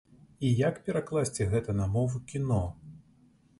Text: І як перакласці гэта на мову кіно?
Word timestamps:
І 0.47 0.49
як 0.59 0.75
перакласці 0.87 1.47
гэта 1.53 1.77
на 1.83 1.87
мову 1.93 2.25
кіно? 2.35 2.65